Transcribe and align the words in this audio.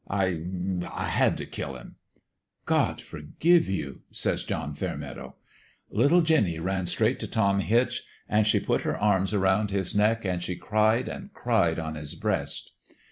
I 0.09 0.41
I 0.91 1.03
had 1.09 1.37
t' 1.37 1.45
kill 1.45 1.75
him.' 1.77 1.97
"'God 2.65 2.99
forgive 2.99 3.69
you!' 3.69 4.01
says 4.11 4.43
John 4.43 4.73
Fairmeadow." 4.73 5.35
Little 5.91 6.23
Jinny 6.23 6.57
ran 6.57 6.87
straight 6.87 7.19
t' 7.19 7.27
Tom 7.27 7.59
Hitch; 7.59 8.01
an' 8.27 8.45
she 8.45 8.59
put 8.59 8.81
her 8.81 8.97
arms 8.97 9.31
around 9.31 9.69
his 9.69 9.93
neck, 9.93 10.25
an' 10.25 10.39
she 10.39 10.55
cried 10.55 11.07
an' 11.07 11.29
cried 11.35 11.77
on 11.77 11.93
his 11.93 12.15
breast. 12.15 12.71